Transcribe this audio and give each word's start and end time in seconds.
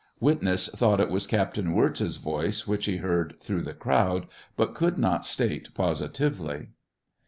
Witness 0.19 0.67
thought 0.69 0.99
it 0.99 1.11
was 1.11 1.27
Captain 1.27 1.73
Wirz's 1.75 2.17
voice 2.17 2.65
which 2.65 2.87
he 2.87 2.97
heard 2.97 3.35
through 3.39 3.61
the 3.61 3.75
crowd, 3.75 4.25
but 4.57 4.73
could 4.73 4.97
not 4.97 5.27
state 5.27 5.71
positively. 5.75 6.69